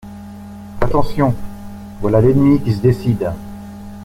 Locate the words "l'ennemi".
2.21-2.59